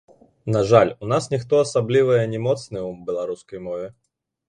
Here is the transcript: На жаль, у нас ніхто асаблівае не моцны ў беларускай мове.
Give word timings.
На 0.55 0.63
жаль, 0.71 0.91
у 1.05 1.09
нас 1.11 1.29
ніхто 1.35 1.61
асаблівае 1.65 2.19
не 2.35 2.43
моцны 2.49 2.79
ў 2.89 3.09
беларускай 3.11 3.59
мове. 3.71 3.97